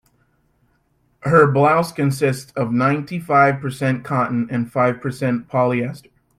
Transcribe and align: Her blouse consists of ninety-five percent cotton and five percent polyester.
Her 1.19 1.45
blouse 1.45 1.91
consists 1.91 2.51
of 2.53 2.71
ninety-five 2.73 3.61
percent 3.61 4.03
cotton 4.03 4.47
and 4.49 4.71
five 4.71 4.99
percent 4.99 5.47
polyester. 5.47 6.09